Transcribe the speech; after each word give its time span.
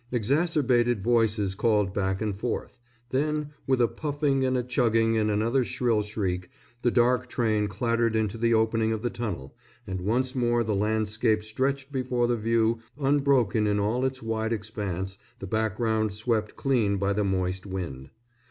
Exacerbated 0.11 1.03
voices 1.03 1.53
called 1.53 1.93
back 1.93 2.23
and 2.23 2.35
forth; 2.35 2.79
then, 3.11 3.51
with 3.67 3.79
a 3.79 3.87
puffing 3.87 4.43
and 4.43 4.57
a 4.57 4.63
chugging 4.63 5.15
and 5.15 5.29
another 5.29 5.63
shrill 5.63 6.01
shriek, 6.01 6.49
the 6.81 6.89
dark 6.89 7.29
train 7.29 7.67
clattered 7.67 8.15
into 8.15 8.35
the 8.35 8.51
opening 8.51 8.91
of 8.93 9.03
the 9.03 9.11
tunnel, 9.11 9.55
and 9.85 10.01
once 10.01 10.33
more 10.33 10.63
the 10.63 10.73
landscape 10.73 11.43
stretched 11.43 11.91
before 11.91 12.25
the 12.25 12.35
view 12.35 12.79
unbroken 12.99 13.67
in 13.67 13.79
all 13.79 14.03
its 14.03 14.23
wide 14.23 14.51
expanse, 14.51 15.19
the 15.37 15.45
background 15.45 16.11
swept 16.11 16.55
clean 16.55 16.97
by 16.97 17.13
the 17.13 17.23
moist 17.23 17.67
wind. 17.67 18.09